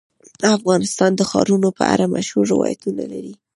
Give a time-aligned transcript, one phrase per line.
[0.57, 3.33] افغانستان د ښارونو په اړه مشهور روایتونه لري.